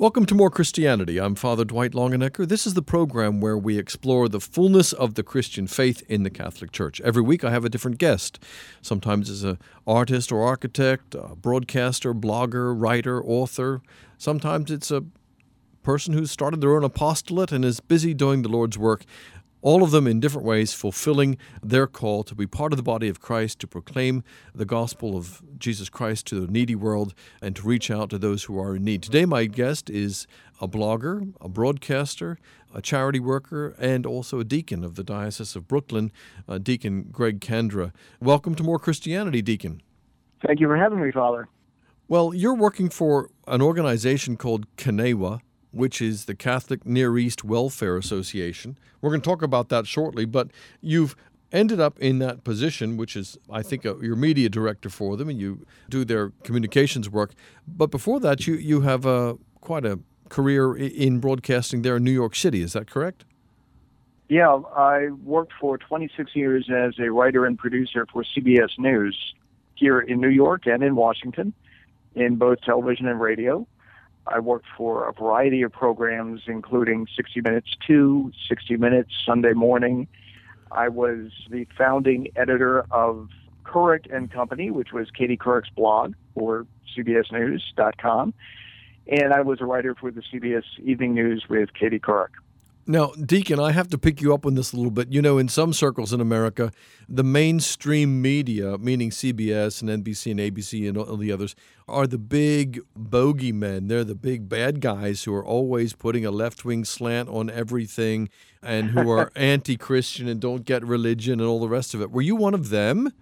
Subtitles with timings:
[0.00, 1.18] Welcome to More Christianity.
[1.18, 2.48] I'm Father Dwight Longenecker.
[2.48, 6.30] This is the program where we explore the fullness of the Christian faith in the
[6.30, 7.02] Catholic Church.
[7.02, 8.42] Every week I have a different guest.
[8.80, 13.82] Sometimes it's an artist or architect, a broadcaster, blogger, writer, author.
[14.16, 15.04] Sometimes it's a
[15.82, 19.04] person who's started their own apostolate and is busy doing the Lord's work
[19.62, 23.08] all of them in different ways fulfilling their call to be part of the body
[23.08, 24.24] of Christ, to proclaim
[24.54, 28.44] the gospel of Jesus Christ to the needy world, and to reach out to those
[28.44, 29.02] who are in need.
[29.02, 30.26] Today, my guest is
[30.60, 32.38] a blogger, a broadcaster,
[32.74, 36.12] a charity worker, and also a deacon of the Diocese of Brooklyn,
[36.48, 37.92] uh, Deacon Greg Kandra.
[38.20, 39.82] Welcome to More Christianity, Deacon.
[40.46, 41.48] Thank you for having me, Father.
[42.08, 45.40] Well, you're working for an organization called CNEWA,
[45.72, 48.78] which is the Catholic Near East Welfare Association.
[49.00, 51.16] We're going to talk about that shortly, but you've
[51.52, 55.16] ended up in that position, which is, I think, uh, a, you're media director for
[55.16, 57.32] them, and you do their communications work.
[57.66, 62.12] But before that, you you have a quite a career in broadcasting there in New
[62.12, 62.62] York City.
[62.62, 63.24] Is that correct?
[64.28, 69.34] Yeah, I worked for 26 years as a writer and producer for CBS News
[69.74, 71.52] here in New York and in Washington,
[72.14, 73.66] in both television and radio.
[74.26, 80.06] I worked for a variety of programs, including 60 Minutes 2, 60 Minutes Sunday Morning.
[80.70, 83.28] I was the founding editor of
[83.64, 88.34] Couric and Company, which was Katie Couric's blog for CBSNews.com.
[89.06, 92.30] And I was a writer for the CBS Evening News with Katie Couric.
[92.90, 95.12] Now, Deacon, I have to pick you up on this a little bit.
[95.12, 96.72] You know, in some circles in America,
[97.08, 101.54] the mainstream media, meaning CBS and NBC and ABC and all the others,
[101.86, 103.86] are the big bogeymen.
[103.86, 108.28] They're the big bad guys who are always putting a left wing slant on everything
[108.60, 112.10] and who are anti Christian and don't get religion and all the rest of it.
[112.10, 113.12] Were you one of them?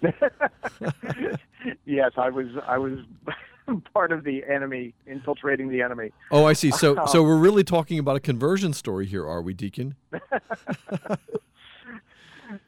[1.84, 2.46] yes, I was.
[2.66, 3.00] I was
[3.94, 6.12] part of the enemy, infiltrating the enemy.
[6.30, 6.70] Oh, I see.
[6.70, 9.96] So, so we're really talking about a conversion story here, are we, Deacon?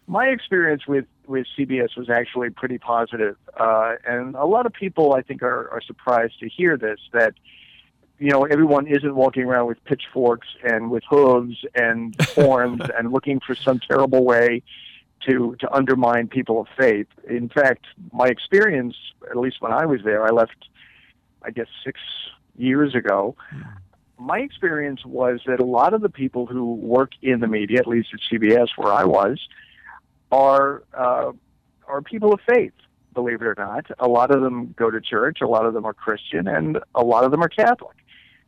[0.07, 5.13] My experience with with CBS was actually pretty positive, uh, and a lot of people,
[5.13, 6.99] I think, are, are surprised to hear this.
[7.13, 7.35] That
[8.19, 13.41] you know, everyone isn't walking around with pitchforks and with hooves and horns and looking
[13.41, 14.63] for some terrible way
[15.27, 17.07] to to undermine people of faith.
[17.29, 18.97] In fact, my experience,
[19.31, 20.69] at least when I was there, I left
[21.43, 22.01] I guess six
[22.57, 23.37] years ago,
[24.19, 27.87] my experience was that a lot of the people who work in the media, at
[27.87, 29.39] least at CBS where I was,
[30.33, 31.33] are uh,
[31.87, 32.73] are people of faith.
[33.15, 35.39] Believe it or not, a lot of them go to church.
[35.41, 37.97] A lot of them are Christian, and a lot of them are Catholic.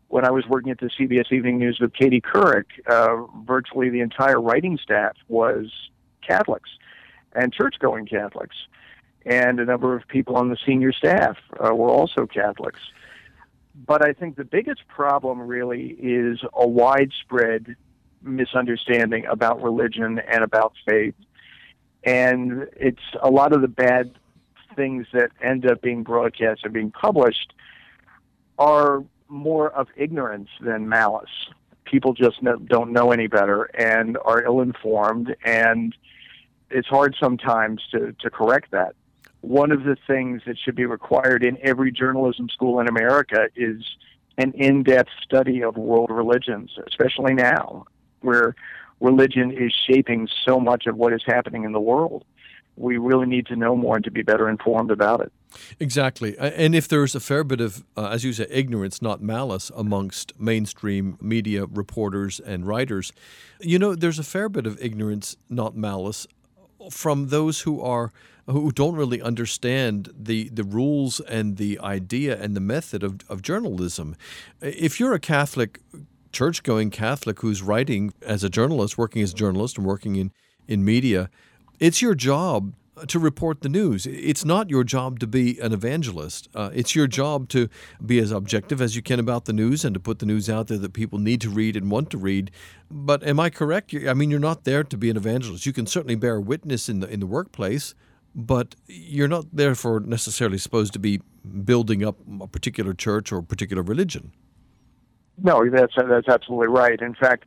[0.08, 4.00] When I was working at the CBS Evening News with Katie Couric, uh, virtually the
[4.00, 5.66] entire writing staff was
[6.26, 6.70] Catholics
[7.32, 8.56] and church-going Catholics
[9.26, 12.80] and a number of people on the senior staff uh, were also Catholics.
[13.74, 17.76] But I think the biggest problem really is a widespread
[18.22, 21.14] misunderstanding about religion and about faith.
[22.04, 24.12] And it's a lot of the bad
[24.74, 27.52] things that end up being broadcast and being published
[28.58, 31.30] are more of ignorance than malice.
[31.84, 35.94] People just don't know any better and are ill informed, and
[36.70, 38.94] it's hard sometimes to, to correct that
[39.40, 43.82] one of the things that should be required in every journalism school in America is
[44.38, 47.84] an in depth study of world religions, especially now,
[48.20, 48.54] where
[49.00, 52.24] religion is shaping so much of what is happening in the world.
[52.76, 55.32] We really need to know more and to be better informed about it.
[55.78, 56.38] Exactly.
[56.38, 60.38] And if there's a fair bit of, uh, as you say, ignorance, not malice, amongst
[60.38, 63.12] mainstream media reporters and writers,
[63.60, 66.26] you know, there's a fair bit of ignorance, not malice,
[66.90, 68.12] from those who are
[68.46, 73.42] who don't really understand the, the rules and the idea and the method of, of
[73.42, 74.16] journalism.
[74.60, 75.80] If you're a Catholic,
[76.32, 80.32] church going Catholic who's writing as a journalist, working as a journalist and working in,
[80.66, 81.30] in media,
[81.78, 82.74] it's your job
[83.06, 84.06] to report the news.
[84.06, 86.48] It's not your job to be an evangelist.
[86.54, 87.68] Uh, it's your job to
[88.04, 90.68] be as objective as you can about the news and to put the news out
[90.68, 92.50] there that people need to read and want to read.
[92.90, 93.94] But am I correct?
[93.94, 95.66] I mean, you're not there to be an evangelist.
[95.66, 97.94] You can certainly bear witness in the in the workplace,
[98.34, 101.20] but you're not therefore necessarily supposed to be
[101.64, 104.32] building up a particular church or a particular religion.
[105.42, 107.00] No, that's that's absolutely right.
[107.00, 107.46] In fact,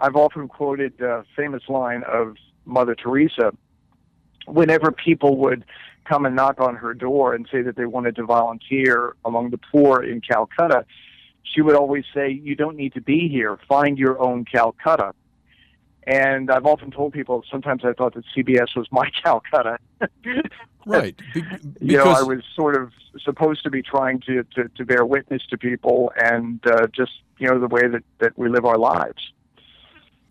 [0.00, 3.52] I've often quoted the famous line of Mother Teresa.
[4.46, 5.64] Whenever people would
[6.04, 9.58] come and knock on her door and say that they wanted to volunteer among the
[9.58, 10.84] poor in Calcutta,
[11.42, 13.58] she would always say, "You don't need to be here.
[13.68, 15.14] Find your own Calcutta."
[16.04, 19.78] And I've often told people sometimes I thought that CBS was my Calcutta.
[20.86, 21.16] right.
[21.32, 21.44] Be-
[21.80, 22.90] you know, I was sort of
[23.22, 27.48] supposed to be trying to, to, to bear witness to people and uh, just, you
[27.48, 29.32] know, the way that, that we live our lives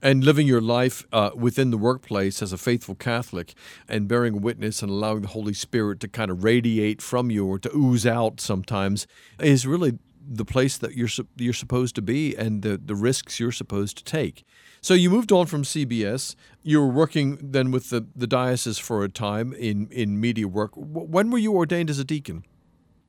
[0.02, 3.54] and living your life uh, within the workplace as a faithful Catholic
[3.88, 7.60] and bearing witness and allowing the Holy Spirit to kind of radiate from you or
[7.60, 9.08] to ooze out sometimes
[9.40, 10.00] is really
[10.34, 14.04] the place that you're you're supposed to be and the, the risks you're supposed to
[14.04, 14.46] take.
[14.80, 16.36] So you moved on from CBS.
[16.64, 20.72] You were working then with the, the diocese for a time in, in media work.
[20.76, 22.44] When were you ordained as a deacon?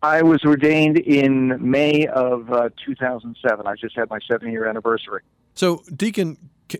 [0.03, 3.67] I was ordained in May of uh, 2007.
[3.67, 5.23] I just had my seven year anniversary.
[5.55, 6.39] So, Deacon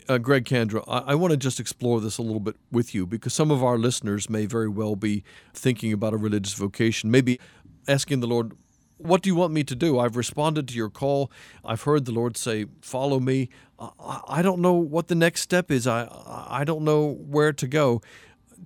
[0.09, 3.07] uh, Greg Kandra, I, I want to just explore this a little bit with you
[3.07, 5.25] because some of our listeners may very well be
[5.55, 7.39] thinking about a religious vocation, maybe
[7.89, 8.53] asking the Lord,
[8.99, 9.99] what do you want me to do?
[9.99, 11.31] I've responded to your call.
[11.65, 13.49] I've heard the Lord say, "Follow me."
[13.99, 15.89] I don't know what the next step is.
[15.89, 16.07] I
[16.49, 18.01] I don't know where to go.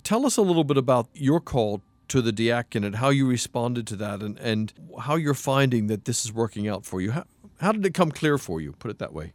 [0.03, 3.95] Tell us a little bit about your call to the diaconate, how you responded to
[3.97, 7.11] that, and, and how you're finding that this is working out for you.
[7.11, 7.23] How,
[7.59, 8.73] how did it come clear for you?
[8.73, 9.33] Put it that way.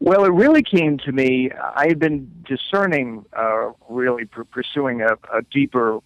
[0.00, 1.50] Well, it really came to me.
[1.50, 5.98] I had been discerning, uh, really pr- pursuing a, a deeper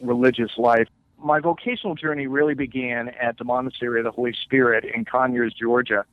[0.00, 0.88] religious life.
[1.18, 6.04] My vocational journey really began at the Monastery of the Holy Spirit in Conyers, Georgia,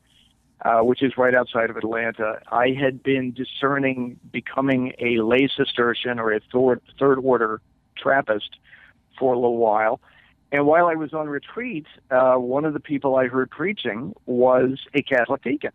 [0.64, 2.40] uh, which is right outside of Atlanta.
[2.52, 7.62] I had been discerning becoming a lay Cistercian or a third, third order
[7.98, 8.58] Trappist
[9.18, 10.00] for a little while.
[10.52, 14.80] And while I was on retreat, uh, one of the people I heard preaching was
[14.94, 15.72] a Catholic deacon.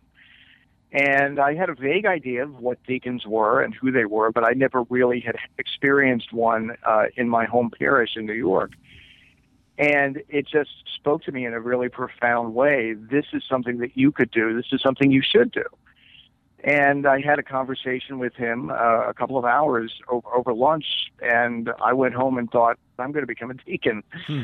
[0.91, 4.43] And I had a vague idea of what deacons were and who they were, but
[4.43, 8.71] I never really had experienced one uh, in my home parish in New York.
[9.77, 12.93] And it just spoke to me in a really profound way.
[12.93, 14.55] This is something that you could do.
[14.55, 15.63] This is something you should do.
[16.63, 20.85] And I had a conversation with him uh, a couple of hours over, over lunch,
[21.21, 24.03] and I went home and thought, I'm going to become a deacon.
[24.27, 24.41] Hmm.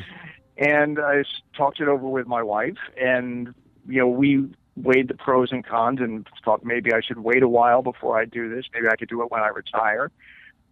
[0.58, 1.26] And I
[1.58, 3.54] talked it over with my wife, and
[3.88, 7.48] you know, we weighed the pros and cons and thought maybe I should wait a
[7.48, 8.66] while before I do this.
[8.74, 10.12] Maybe I could do it when I retire.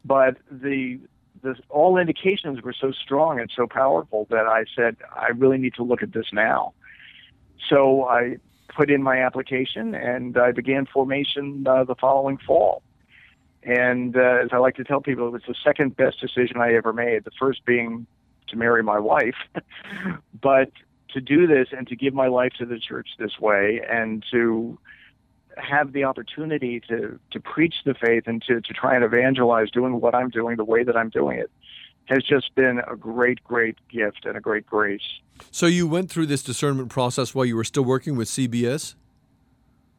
[0.03, 0.99] But the
[1.41, 5.73] the all indications were so strong and so powerful that I said I really need
[5.75, 6.73] to look at this now.
[7.69, 8.37] So I
[8.75, 12.81] put in my application and I began formation uh, the following fall.
[13.61, 16.73] And uh, as I like to tell people, it was the second best decision I
[16.73, 17.23] ever made.
[17.23, 18.05] The first being
[18.47, 19.35] to marry my wife,
[20.41, 20.69] but
[21.13, 24.77] to do this and to give my life to the church this way and to
[25.57, 30.01] have the opportunity to to preach the faith and to to try and evangelize doing
[30.01, 31.51] what I'm doing the way that I'm doing it
[32.05, 35.21] has just been a great great gift and a great grace.
[35.51, 38.95] So you went through this discernment process while you were still working with CBS?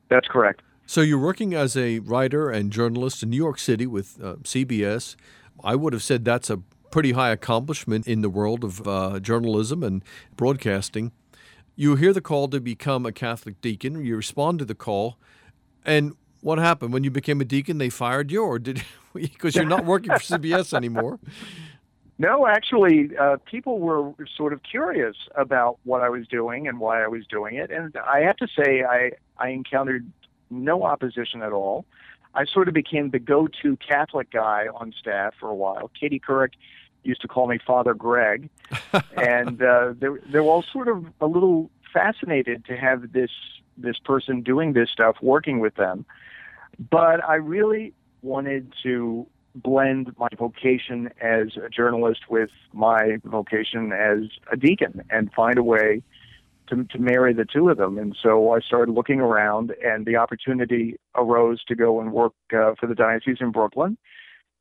[0.08, 0.62] That's correct.
[0.86, 5.16] So you're working as a writer and journalist in New York City with uh, CBS.
[5.62, 9.82] I would have said that's a pretty high accomplishment in the world of uh, journalism
[9.82, 10.02] and
[10.36, 11.12] broadcasting.
[11.76, 14.04] You hear the call to become a Catholic deacon.
[14.04, 15.18] You respond to the call,
[15.84, 17.78] and what happened when you became a deacon?
[17.78, 18.82] They fired you, or did
[19.14, 21.18] because you're not working for CBS anymore?
[22.16, 27.02] No, actually, uh, people were sort of curious about what I was doing and why
[27.02, 30.08] I was doing it, and I have to say, I I encountered
[30.48, 31.84] no opposition at all.
[32.34, 35.90] I sort of became the go-to Catholic guy on staff for a while.
[35.98, 36.52] Katie Couric
[37.04, 38.48] used to call me Father Greg,
[39.16, 43.30] and uh, they they were all sort of a little fascinated to have this
[43.76, 46.04] this person doing this stuff, working with them.
[46.90, 54.22] But I really wanted to blend my vocation as a journalist with my vocation as
[54.50, 56.02] a deacon and find a way
[56.68, 57.98] to, to marry the two of them.
[57.98, 62.72] And so I started looking around, and the opportunity arose to go and work uh,
[62.78, 63.96] for the diocese in Brooklyn,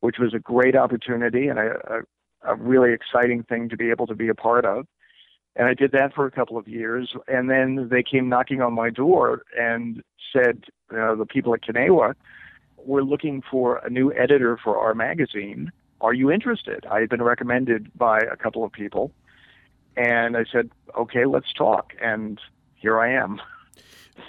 [0.00, 2.02] which was a great opportunity and a,
[2.44, 4.86] a, a really exciting thing to be able to be a part of.
[5.56, 8.72] And I did that for a couple of years, and then they came knocking on
[8.72, 12.14] my door and said, uh, the people at CNEWA,
[12.76, 15.70] we're looking for a new editor for our magazine.
[16.00, 16.84] Are you interested?
[16.90, 19.12] I had been recommended by a couple of people
[19.96, 21.92] and I said, okay, let's talk.
[22.00, 22.40] And
[22.74, 23.40] here I am.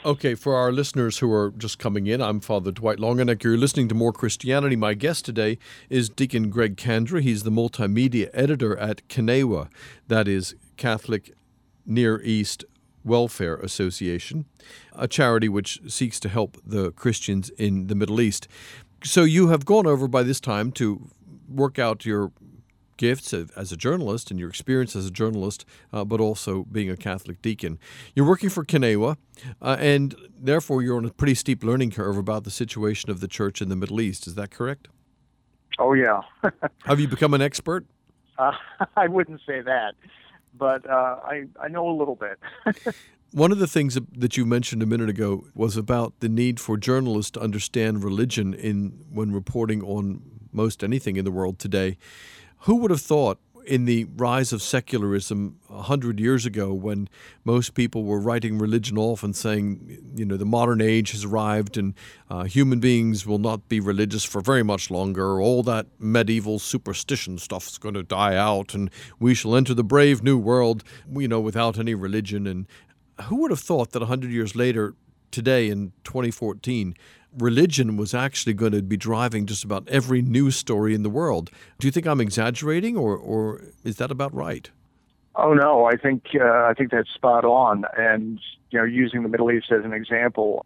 [0.03, 3.43] Okay, for our listeners who are just coming in, I'm Father Dwight Longenecker.
[3.43, 4.75] You're listening to More Christianity.
[4.75, 7.21] My guest today is Deacon Greg Kandra.
[7.21, 9.69] He's the multimedia editor at CNEWA,
[10.07, 11.33] that is Catholic
[11.85, 12.65] Near East
[13.03, 14.45] Welfare Association,
[14.93, 18.47] a charity which seeks to help the Christians in the Middle East.
[19.03, 21.09] So you have gone over by this time to
[21.47, 22.31] work out your
[22.97, 26.97] gifts as a journalist and your experience as a journalist, uh, but also being a
[26.97, 27.79] Catholic deacon.
[28.15, 29.17] You're working for CNEWA,
[29.61, 33.27] uh, and therefore you're on a pretty steep learning curve about the situation of the
[33.27, 34.27] church in the Middle East.
[34.27, 34.87] Is that correct?
[35.79, 36.21] Oh, yeah.
[36.85, 37.85] Have you become an expert?
[38.37, 38.53] Uh,
[38.95, 39.95] I wouldn't say that,
[40.57, 42.39] but uh, I, I know a little bit.
[43.31, 46.77] One of the things that you mentioned a minute ago was about the need for
[46.77, 50.21] journalists to understand religion in when reporting on
[50.53, 51.97] most anything in the world today.
[52.65, 57.07] Who would have thought in the rise of secularism a hundred years ago, when
[57.43, 61.77] most people were writing religion off and saying, you know, the modern age has arrived
[61.77, 61.93] and
[62.27, 65.39] uh, human beings will not be religious for very much longer.
[65.39, 69.83] All that medieval superstition stuff is going to die out, and we shall enter the
[69.83, 72.47] brave new world, you know, without any religion.
[72.47, 72.65] And
[73.25, 74.95] who would have thought that a hundred years later,
[75.29, 76.95] today in 2014,
[77.37, 81.51] religion was actually going to be driving just about every news story in the world.
[81.79, 84.69] Do you think I'm exaggerating, or, or is that about right?
[85.35, 87.85] Oh no, I think uh, I think that's spot on.
[87.97, 88.39] And
[88.69, 90.65] you know, using the Middle East as an example,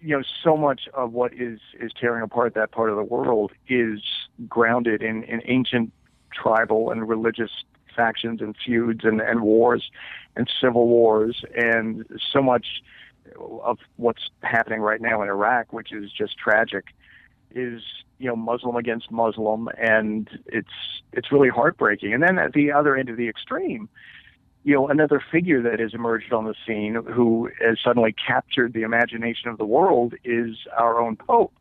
[0.00, 3.52] you know, so much of what is is tearing apart that part of the world
[3.68, 4.00] is
[4.48, 5.92] grounded in, in ancient
[6.32, 7.50] tribal and religious
[7.94, 9.90] factions and feuds and, and wars
[10.36, 12.82] and civil wars and so much
[13.62, 16.86] of what's happening right now in Iraq, which is just tragic,
[17.52, 17.82] is
[18.18, 20.68] you know Muslim against Muslim, and it's
[21.12, 22.12] it's really heartbreaking.
[22.12, 23.88] And then at the other end of the extreme,
[24.64, 28.82] you know, another figure that has emerged on the scene who has suddenly captured the
[28.82, 31.52] imagination of the world is our own Pope,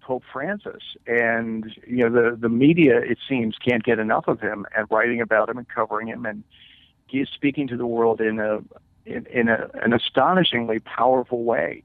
[0.00, 0.82] Pope Francis.
[1.06, 5.20] And you know, the the media it seems can't get enough of him and writing
[5.20, 6.44] about him and covering him and
[7.08, 8.60] he is speaking to the world in a
[9.08, 11.82] in, in a, an astonishingly powerful way.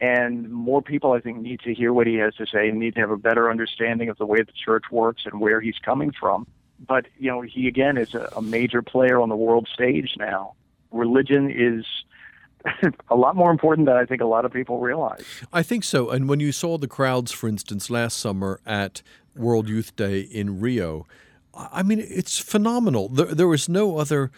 [0.00, 2.94] And more people, I think, need to hear what he has to say and need
[2.94, 6.12] to have a better understanding of the way the church works and where he's coming
[6.12, 6.46] from.
[6.86, 10.54] But, you know, he again is a, a major player on the world stage now.
[10.90, 11.86] Religion is
[13.10, 15.24] a lot more important than I think a lot of people realize.
[15.52, 16.10] I think so.
[16.10, 19.02] And when you saw the crowds, for instance, last summer at
[19.36, 21.06] World Youth Day in Rio,
[21.54, 23.08] I mean, it's phenomenal.
[23.08, 24.30] There, there was no other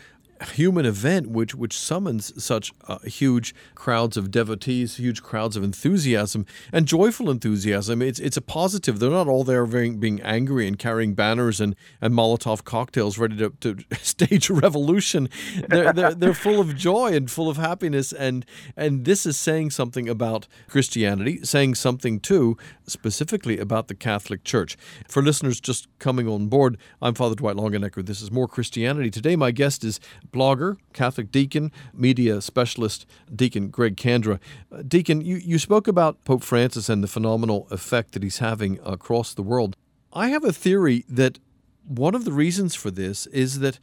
[0.44, 6.46] human event which which summons such uh, huge crowds of devotees, huge crowds of enthusiasm
[6.72, 8.02] and joyful enthusiasm.
[8.02, 8.98] It's it's a positive.
[8.98, 13.36] They're not all there being, being angry and carrying banners and, and Molotov cocktails ready
[13.36, 15.28] to, to stage a revolution.
[15.68, 18.44] They're, they're they're full of joy and full of happiness and
[18.76, 24.76] and this is saying something about Christianity, saying something too specifically about the Catholic Church.
[25.08, 28.04] For listeners just coming on board, I'm Father Dwight Longenecker.
[28.04, 29.10] This is more Christianity.
[29.10, 30.00] Today my guest is
[30.32, 34.38] blogger, Catholic deacon, media specialist, Deacon Greg Kandra.
[34.70, 38.78] Uh, deacon, you, you spoke about Pope Francis and the phenomenal effect that he's having
[38.84, 39.76] across the world.
[40.12, 41.38] I have a theory that
[41.86, 43.78] one of the reasons for this is that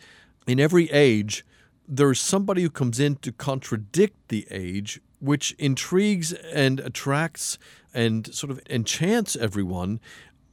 [0.47, 1.45] in every age,
[1.87, 7.57] there's somebody who comes in to contradict the age, which intrigues and attracts
[7.93, 9.99] and sort of enchants everyone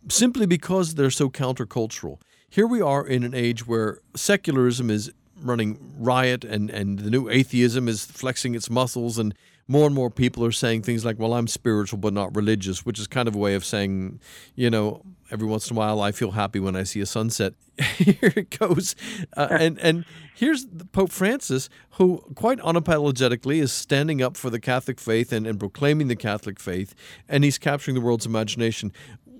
[0.08, 2.20] simply because they're so countercultural.
[2.48, 7.28] Here we are in an age where secularism is running riot and, and the new
[7.28, 9.34] atheism is flexing its muscles and
[9.70, 12.98] more and more people are saying things like, well, I'm spiritual but not religious, which
[12.98, 14.18] is kind of a way of saying,
[14.56, 17.54] you know, every once in a while I feel happy when I see a sunset.
[17.78, 18.96] Here it goes.
[19.36, 20.04] Uh, and, and
[20.34, 25.60] here's Pope Francis, who quite unapologetically is standing up for the Catholic faith and, and
[25.60, 26.92] proclaiming the Catholic faith,
[27.28, 28.92] and he's capturing the world's imagination.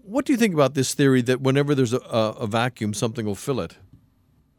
[0.05, 3.27] What do you think about this theory that whenever there's a, a, a vacuum, something
[3.27, 3.79] will fill it?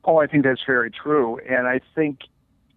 [0.03, 1.39] Oh, I think that's very true.
[1.48, 2.22] And I think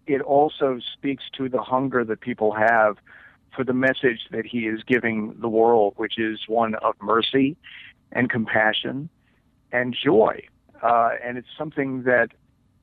[0.07, 2.97] it also speaks to the hunger that people have
[3.55, 7.55] for the message that he is giving the world, which is one of mercy
[8.11, 9.09] and compassion
[9.71, 10.41] and joy.
[10.81, 12.29] Uh, and it's something that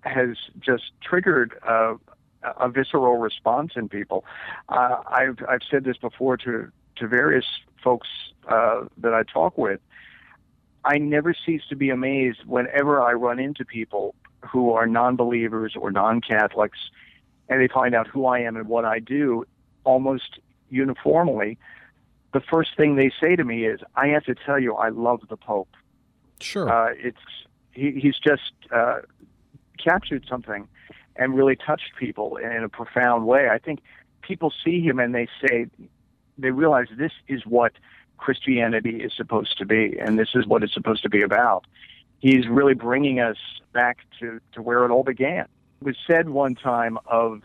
[0.00, 1.94] has just triggered a,
[2.58, 4.24] a visceral response in people.
[4.68, 7.44] Uh, I've I've said this before to to various
[7.84, 8.08] folks
[8.48, 9.80] uh, that I talk with.
[10.84, 14.16] I never cease to be amazed whenever I run into people
[14.50, 16.78] who are non believers or non Catholics,
[17.48, 19.44] and they find out who I am and what I do
[19.84, 20.38] almost
[20.70, 21.58] uniformly,
[22.32, 25.20] the first thing they say to me is, I have to tell you, I love
[25.28, 25.68] the Pope.
[26.40, 26.68] Sure.
[26.68, 27.18] Uh, it's
[27.72, 29.00] he, he's just uh,
[29.82, 30.68] captured something
[31.16, 33.48] and really touched people in a profound way.
[33.50, 33.80] I think
[34.22, 35.66] people see him and they say,
[36.38, 37.72] they realize this is what
[38.16, 41.66] Christianity is supposed to be, and this is what it's supposed to be about
[42.22, 43.36] he's really bringing us
[43.74, 45.46] back to, to where it all began.
[45.80, 47.42] It was said one time of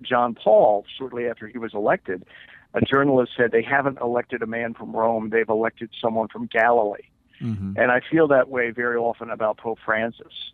[0.00, 2.24] John Paul, shortly after he was elected,
[2.72, 7.08] a journalist said they haven't elected a man from Rome, they've elected someone from Galilee.
[7.40, 7.72] Mm-hmm.
[7.76, 10.52] And I feel that way very often about Pope Francis.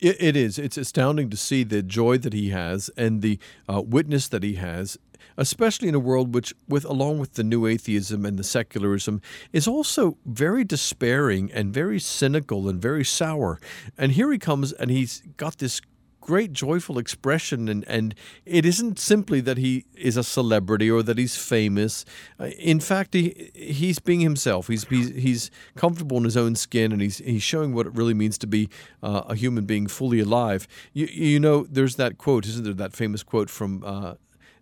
[0.00, 0.58] It, it is.
[0.58, 4.54] It's astounding to see the joy that he has and the uh, witness that he
[4.54, 4.98] has,
[5.36, 9.20] especially in a world which, with along with the new atheism and the secularism,
[9.52, 13.58] is also very despairing and very cynical and very sour.
[13.96, 15.80] And here he comes, and he's got this
[16.26, 18.12] great joyful expression and and
[18.44, 22.04] it isn't simply that he is a celebrity or that he's famous.
[22.40, 24.66] Uh, in fact he he's being himself.
[24.66, 28.14] He's, he's he's comfortable in his own skin and he's he's showing what it really
[28.14, 28.68] means to be
[29.04, 30.66] uh, a human being fully alive.
[30.92, 34.14] You you know there's that quote isn't there that famous quote from uh,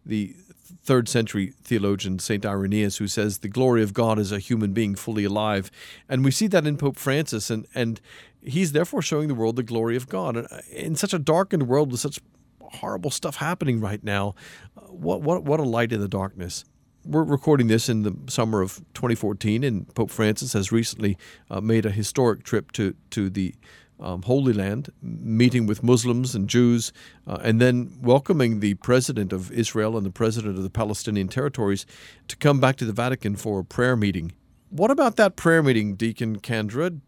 [0.05, 0.37] the
[0.83, 2.45] third century theologian St.
[2.45, 5.71] Irenaeus, who says the glory of God is a human being fully alive.
[6.09, 8.01] And we see that in Pope Francis, and, and
[8.43, 10.37] he's therefore showing the world the glory of God.
[10.37, 12.21] And uh, in such a darkened world with such
[12.61, 14.35] horrible stuff happening right now,
[14.77, 16.65] uh, what, what, what a light in the darkness.
[17.07, 21.19] We're recording this in the summer of 2014, and Pope Francis has recently
[21.51, 23.55] uh, made a historic trip to, to the
[24.05, 26.93] um, Holy Land, meeting with Muslims and Jews,
[27.27, 31.87] uh, and then welcoming the president of Israel and the president of the Palestinian territories
[32.29, 34.33] to come back to the Vatican for a prayer meeting.
[34.69, 37.01] What about that prayer meeting, Deacon Kandra?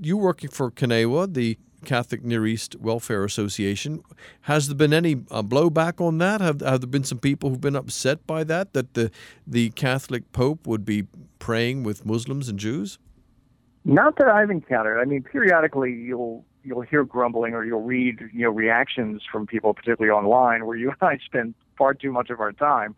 [0.00, 4.02] You working for CNEWA, the Catholic Near East Welfare Association.
[4.42, 6.40] Has there been any uh, blowback on that?
[6.40, 9.10] Have, have there been some people who've been upset by that, that the,
[9.46, 11.06] the Catholic Pope would be
[11.38, 12.98] praying with Muslims and Jews?
[13.84, 15.00] Not that I've encountered.
[15.00, 19.72] I mean, periodically you'll you'll hear grumbling or you'll read you know reactions from people,
[19.72, 22.94] particularly online, where you and I spend far too much of our time.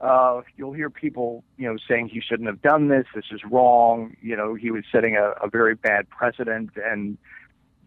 [0.00, 3.06] Uh, you'll hear people you know saying he shouldn't have done this.
[3.14, 4.16] This is wrong.
[4.22, 6.70] You know, he was setting a, a very bad precedent.
[6.82, 7.18] And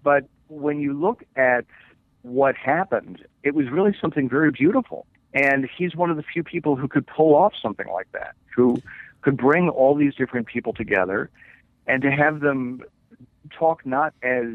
[0.04, 1.66] but when you look at
[2.22, 5.06] what happened, it was really something very beautiful.
[5.34, 8.82] And he's one of the few people who could pull off something like that, who
[9.22, 11.30] could bring all these different people together
[11.90, 12.84] and to have them
[13.50, 14.46] talk not as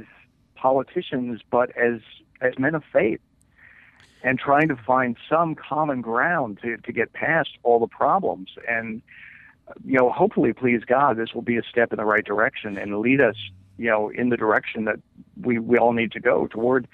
[0.55, 2.01] politicians but as
[2.41, 3.21] as men of faith
[4.23, 8.51] and trying to find some common ground to, to get past all the problems.
[8.67, 9.03] And
[9.85, 12.99] you know hopefully please god this will be a step in the right direction and
[12.99, 13.35] lead us
[13.79, 14.97] you know in the direction that
[15.41, 16.87] we we all need to go toward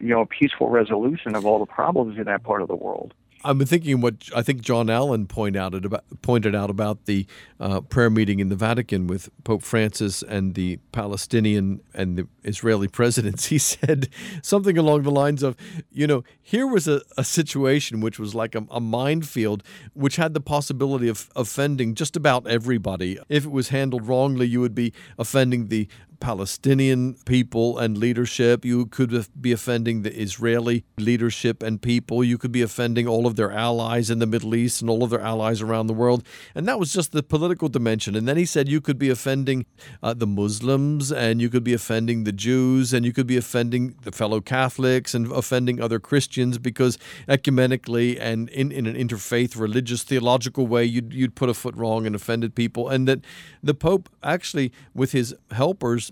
[0.00, 3.14] you know a peaceful resolution of all the problems in that part of the world
[3.44, 7.26] Been thinking what I think John Allen pointed out about, pointed out about the
[7.60, 12.88] uh, prayer meeting in the Vatican with Pope Francis and the Palestinian and the Israeli
[12.88, 13.46] presidents.
[13.52, 14.08] He said
[14.42, 15.56] something along the lines of,
[15.90, 20.32] you know, here was a, a situation which was like a, a minefield, which had
[20.32, 23.18] the possibility of offending just about everybody.
[23.28, 25.86] If it was handled wrongly, you would be offending the
[26.22, 28.64] Palestinian people and leadership.
[28.64, 32.22] You could be offending the Israeli leadership and people.
[32.22, 35.10] You could be offending all of their allies in the Middle East and all of
[35.10, 36.24] their allies around the world.
[36.54, 38.14] And that was just the political dimension.
[38.14, 39.66] And then he said you could be offending
[40.00, 43.96] uh, the Muslims and you could be offending the Jews and you could be offending
[44.02, 50.04] the fellow Catholics and offending other Christians because ecumenically and in, in an interfaith, religious,
[50.04, 52.88] theological way, you'd, you'd put a foot wrong and offended people.
[52.88, 53.24] And that
[53.60, 56.11] the Pope actually, with his helpers,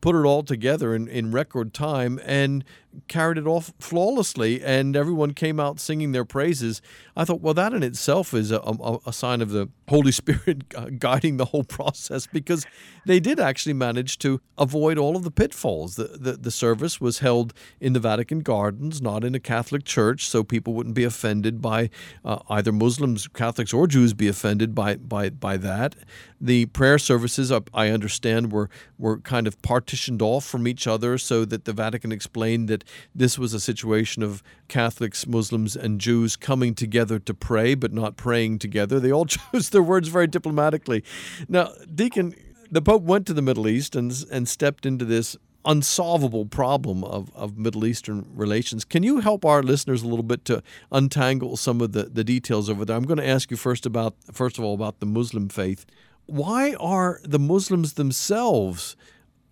[0.00, 2.64] put it all together in, in record time and
[3.08, 6.82] carried it off flawlessly, and everyone came out singing their praises.
[7.16, 10.68] I thought, well, that in itself is a, a, a, sign of the Holy Spirit
[10.98, 12.66] guiding the whole process because
[13.06, 15.96] they did actually manage to avoid all of the pitfalls.
[15.96, 20.26] The, the, the service was held in the Vatican Gardens, not in a Catholic church,
[20.26, 21.90] so people wouldn't be offended by
[22.24, 25.94] uh, either Muslims, Catholics, or Jews be offended by, by, by that.
[26.40, 31.44] The prayer services, I understand, were, were kind of partitioned off from each other so
[31.44, 36.76] that the Vatican explained that this was a situation of Catholics, Muslims, and Jews coming
[36.76, 39.00] together to pray, but not praying together.
[39.00, 41.02] They all chose their words very diplomatically.
[41.48, 42.36] Now, Deacon,
[42.70, 47.32] the Pope went to the Middle East and, and stepped into this unsolvable problem of,
[47.34, 48.84] of Middle Eastern relations.
[48.84, 52.70] Can you help our listeners a little bit to untangle some of the, the details
[52.70, 52.96] over there?
[52.96, 55.84] I'm going to ask you first about first of all about the Muslim faith.
[56.26, 58.94] Why are the Muslims themselves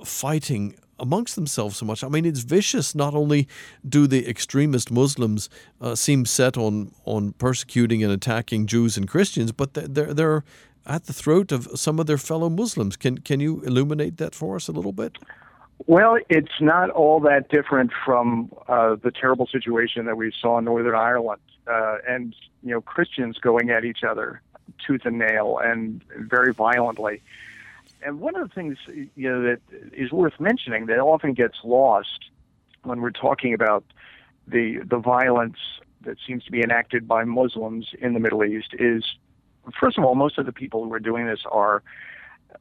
[0.04, 2.02] fighting amongst themselves so much.
[2.02, 2.94] I mean, it's vicious.
[2.94, 3.46] Not only
[3.88, 5.48] do the extremist Muslims
[5.80, 10.44] uh, seem set on on persecuting and attacking Jews and Christians, but they're they're
[10.86, 12.96] at the throat of some of their fellow Muslims.
[12.96, 15.18] Can can you illuminate that for us a little bit?
[15.86, 20.64] Well, it's not all that different from uh, the terrible situation that we saw in
[20.64, 24.42] Northern Ireland, uh, and you know Christians going at each other
[24.84, 27.22] tooth and nail and very violently
[28.02, 29.60] and one of the things you know that
[29.92, 32.30] is worth mentioning that often gets lost
[32.84, 33.84] when we're talking about
[34.46, 35.58] the the violence
[36.02, 39.04] that seems to be enacted by Muslims in the Middle East is
[39.78, 41.82] first of all most of the people who are doing this are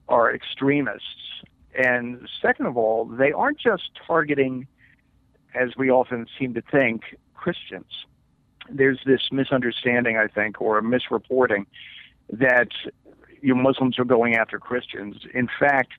[0.10, 1.44] are extremists.
[1.76, 4.68] And second of all, they aren't just targeting,
[5.54, 7.04] as we often seem to think,
[7.36, 8.06] Christians.
[8.70, 11.66] There's this misunderstanding, I think, or misreporting
[12.32, 12.70] that
[13.42, 15.18] you Muslims are going after Christians.
[15.34, 15.92] In fact,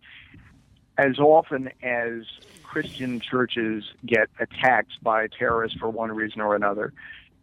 [0.96, 2.24] as often as
[2.62, 6.92] Christian churches get attacked by terrorists for one reason or another,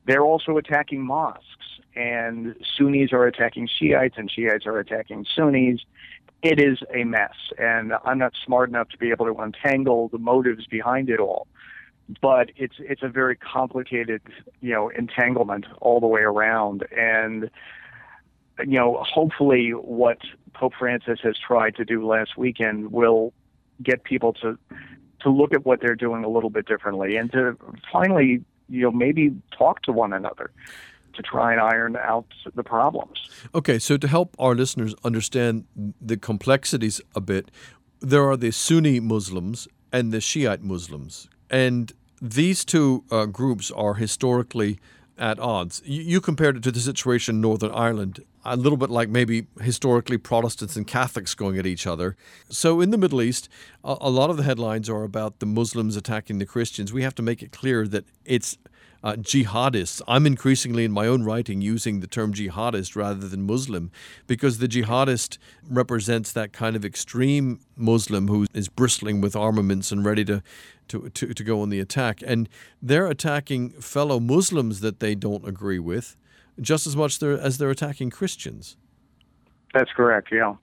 [0.05, 1.41] they're also attacking mosques.
[1.95, 5.79] And Sunnis are attacking Shiites, and Shiites are attacking Sunnis.
[6.41, 7.35] It is a mess.
[7.57, 11.47] And I'm not smart enough to be able to untangle the motives behind it all.
[12.21, 14.21] But it's it's a very complicated,
[14.61, 16.85] you know, entanglement all the way around.
[16.95, 17.49] And
[18.59, 20.19] you know, hopefully what
[20.53, 23.33] Pope Francis has tried to do last weekend will
[23.83, 24.57] get people to
[25.21, 27.57] to look at what they're doing a little bit differently and to
[27.91, 30.51] finally, you know, maybe talk to one another
[31.13, 33.29] to try and iron out the problems.
[33.55, 35.65] Okay, so to help our listeners understand
[35.99, 37.49] the complexities a bit,
[38.01, 41.27] there are the Sunni Muslims and the Shiite Muslims.
[41.49, 41.91] And
[42.21, 44.79] these two uh, groups are historically
[45.17, 45.81] at odds.
[45.85, 49.47] You, you, compared it to the situation in Northern Ireland, a little bit like maybe
[49.61, 52.15] historically Protestants and Catholics going at each other.
[52.49, 53.49] So in the Middle East,
[53.83, 56.91] a, a lot of the headlines are about the Muslims attacking the Christians.
[56.91, 58.57] We have to make it clear that it's
[59.05, 60.01] uh, jihadists.
[60.07, 63.91] I'm increasingly in my own writing using the term jihadist rather than Muslim
[64.25, 65.37] because the jihadist
[65.69, 70.41] represents that kind of extreme Muslim who is bristling with armaments and ready to,
[70.87, 72.21] to, to, to go on the attack.
[72.25, 72.49] And
[72.81, 76.17] they're attacking fellow Muslims that they don't agree with
[76.59, 78.75] just as much as they're attacking Christians.
[79.73, 80.55] That's correct, yeah.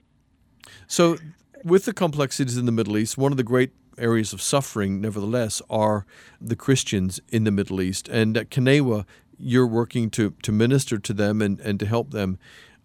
[0.89, 1.17] So,
[1.65, 5.63] with the complexities in the Middle East, one of the great areas of suffering, nevertheless,
[5.69, 6.07] are
[6.41, 8.09] the Christians in the Middle East.
[8.09, 9.05] And at CNEWA,
[9.39, 12.39] you're working to, to minister to them and, and to help them.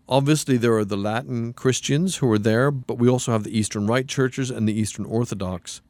[0.10, 3.88] Obviously, there are the Latin Christians who are there, but we also have the Eastern
[3.88, 5.82] Rite churches and the Eastern Orthodox.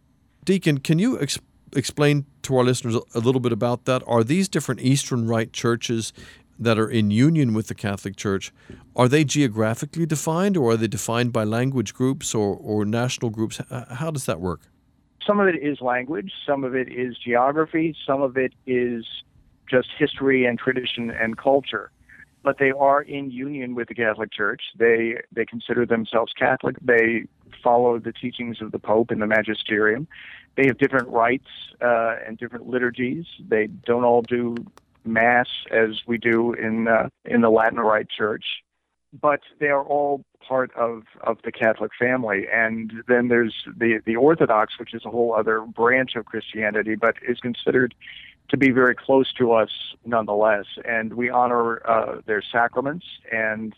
[0.43, 1.39] Deacon, can you ex-
[1.75, 4.01] explain to our listeners a little bit about that?
[4.07, 6.13] Are these different Eastern Rite churches
[6.59, 8.51] that are in union with the Catholic Church,
[8.95, 13.61] are they geographically defined or are they defined by language groups or, or national groups?
[13.69, 14.61] How does that work?
[15.27, 19.05] Some of it is language, some of it is geography, some of it is
[19.69, 21.91] just history and tradition and culture.
[22.43, 24.61] But they are in union with the Catholic Church.
[24.77, 26.77] They they consider themselves Catholic.
[26.81, 27.25] They
[27.61, 30.07] follow the teachings of the Pope and the Magisterium.
[30.55, 31.49] They have different rites
[31.81, 33.25] uh, and different liturgies.
[33.45, 34.55] They don't all do
[35.03, 38.45] Mass as we do in uh, in the Latin Rite Church
[39.13, 42.45] but they are all part of, of the Catholic family.
[42.51, 47.15] And then there's the, the Orthodox, which is a whole other branch of Christianity, but
[47.27, 47.95] is considered
[48.49, 49.69] to be very close to us
[50.05, 50.65] nonetheless.
[50.85, 53.73] And we honor uh, their sacraments and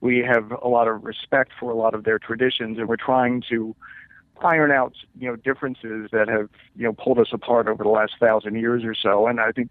[0.00, 3.42] we have a lot of respect for a lot of their traditions, and we're trying
[3.48, 3.74] to
[4.40, 8.12] iron out you know differences that have you know pulled us apart over the last
[8.20, 9.26] thousand years or so.
[9.26, 9.70] And I think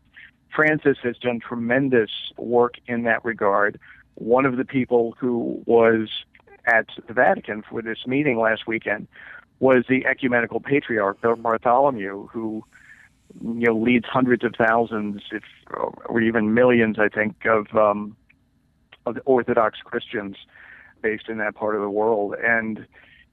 [0.53, 3.79] Francis has done tremendous work in that regard
[4.17, 6.09] one of the people who was
[6.65, 9.07] at the Vatican for this meeting last weekend
[9.59, 12.63] was the ecumenical patriarch Bartholomew, who
[13.41, 18.15] you know leads hundreds of thousands, if or even millions, I think, of um,
[19.05, 20.35] of Orthodox Christians
[21.01, 22.87] based in that part of the world, and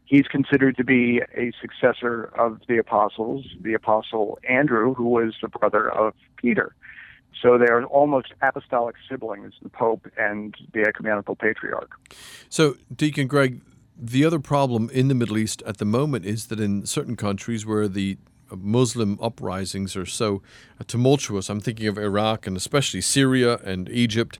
[0.04, 5.48] he's considered to be a successor of the apostles, the apostle Andrew, who was the
[5.48, 6.74] brother of Peter.
[7.40, 11.90] So they are almost apostolic siblings, the Pope and the ecumenical patriarch.
[12.48, 13.60] So, Deacon Greg,
[13.96, 17.66] the other problem in the Middle East at the moment is that in certain countries
[17.66, 18.18] where the
[18.50, 20.42] Muslim uprisings are so
[20.86, 24.38] tumultuous, I'm thinking of Iraq and especially Syria and Egypt,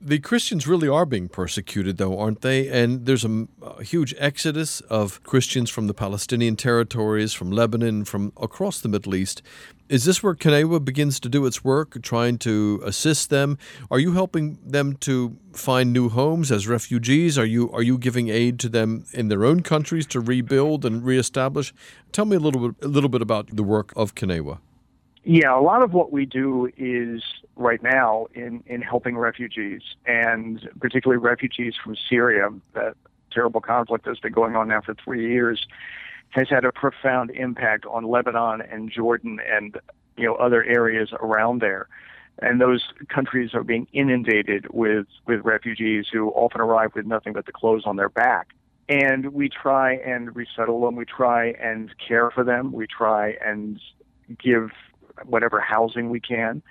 [0.00, 2.68] the Christians really are being persecuted, though, aren't they?
[2.68, 8.32] And there's a, a, huge exodus of Christians from the Palestinian territories, from Lebanon, from
[8.40, 9.42] across the Middle East.
[9.88, 13.56] Is this where CNEWA begins to do its work, trying to assist them?
[13.88, 17.38] Are you helping them to find new homes as refugees?
[17.38, 21.04] Are you are you giving aid to them in their own countries to rebuild and
[21.04, 21.72] reestablish?
[22.10, 24.58] Tell me a little bit a little bit about the work of CNEWA.
[25.22, 27.22] Yeah, a lot of what we do is
[27.54, 32.48] right now in, in helping refugees, and particularly refugees from Syria.
[32.74, 32.96] That
[33.30, 35.64] terrible conflict that's been going on now for three years
[36.30, 39.78] has had a profound impact on Lebanon and Jordan and
[40.16, 41.88] you know other areas around there.
[42.40, 47.46] And those countries are being inundated with, with refugees who often arrive with nothing but
[47.46, 48.48] the clothes on their back.
[48.88, 50.96] And we try and resettle them.
[50.96, 52.72] We try and care for them.
[52.72, 53.80] We try and
[54.38, 54.70] give
[55.24, 56.62] whatever housing we can.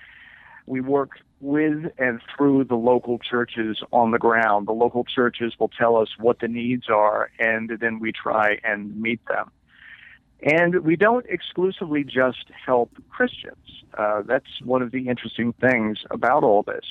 [0.68, 4.68] We work with and through the local churches on the ground.
[4.68, 9.00] The local churches will tell us what the needs are, and then we try and
[9.02, 9.52] meet them.
[10.42, 13.84] And we don't exclusively just help Christians.
[13.98, 16.86] Uh, that's one of the interesting things about all this.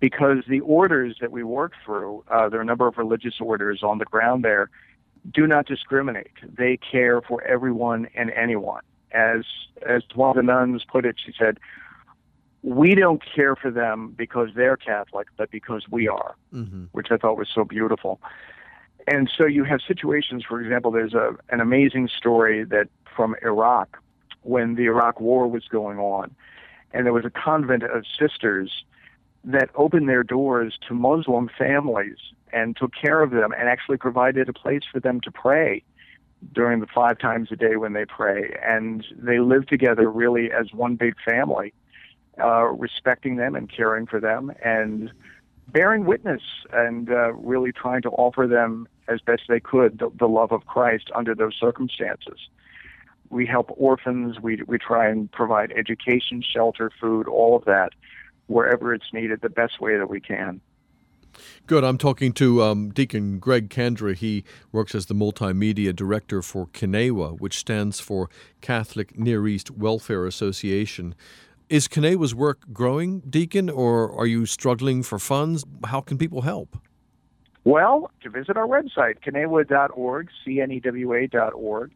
[0.00, 3.82] Because the orders that we work through, uh, there are a number of religious orders
[3.82, 4.70] on the ground there,
[5.32, 6.30] do not discriminate.
[6.42, 8.82] They care for everyone and anyone.
[9.10, 9.44] As
[9.84, 11.58] as one of the nuns put it, she said,
[12.62, 16.84] "We don't care for them because they're Catholic, but because we are," mm-hmm.
[16.92, 18.20] which I thought was so beautiful.
[19.06, 23.98] And so you have situations, for example, there's a, an amazing story that from Iraq
[24.42, 26.34] when the Iraq War was going on,
[26.92, 28.84] and there was a convent of sisters
[29.44, 32.16] that opened their doors to Muslim families
[32.52, 35.82] and took care of them and actually provided a place for them to pray
[36.52, 38.56] during the five times a day when they pray.
[38.64, 41.72] And they lived together really as one big family,
[42.40, 45.10] uh, respecting them and caring for them and
[45.68, 50.26] bearing witness and uh, really trying to offer them as best they could the, the
[50.26, 52.38] love of Christ under those circumstances.
[53.30, 54.40] We help orphans.
[54.40, 57.90] We we try and provide education, shelter, food, all of that,
[58.46, 60.62] wherever it's needed, the best way that we can.
[61.66, 61.84] Good.
[61.84, 64.14] I'm talking to um, Deacon Greg Kandra.
[64.14, 70.26] He works as the multimedia director for CNEWA, which stands for Catholic Near East Welfare
[70.26, 71.14] Association.
[71.68, 75.66] Is CNEWA's work growing, Deacon, or are you struggling for funds?
[75.84, 76.78] How can people help?
[77.64, 81.92] Well, to visit our website, CNEWA.org, C-N-E-W-A.org.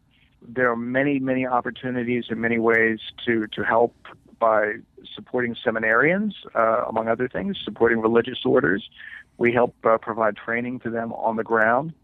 [0.47, 3.95] There are many, many opportunities and many ways to, to help
[4.39, 4.75] by
[5.15, 8.91] supporting seminarians, uh, among other things, supporting religious orders.
[9.39, 11.95] We help uh, provide training to them on the ground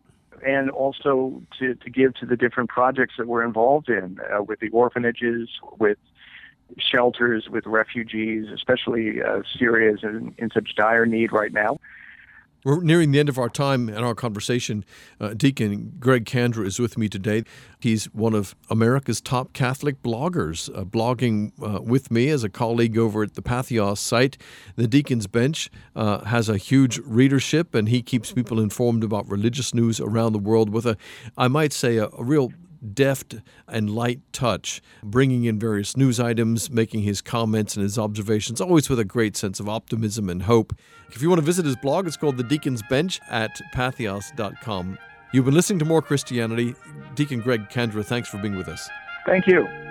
[0.42, 4.61] and also to, to give to the different projects that we're involved in uh, with
[4.61, 5.98] the orphanages, with
[6.78, 11.78] shelters, with refugees, especially uh, Syria is in, in such dire need right now.
[12.64, 14.85] We're nearing the end of our time and our conversation.
[15.20, 17.44] Uh, Deacon Greg Kandra is with me today.
[17.78, 22.98] He's one of America's top Catholic bloggers, uh, blogging uh, with me as a colleague
[22.98, 24.37] over at the Patheos site.
[24.74, 29.72] The Deacon's Bench uh, has a huge readership, and he keeps people informed about religious
[29.72, 30.96] news around the world with a,
[31.37, 32.52] I might say, a, a real
[32.94, 33.36] deft
[33.66, 38.88] and light touch, bringing in various news items, making his comments and his observations, always
[38.88, 40.72] with a great sense of optimism and hope.
[41.10, 44.98] If you want to visit his blog, it's called The Deacon's Bench at patheos.com.
[45.32, 46.74] You've been listening to More Christianity.
[47.14, 48.88] Deacon Greg Kandra, thanks for being with us.
[49.26, 49.88] Thank you.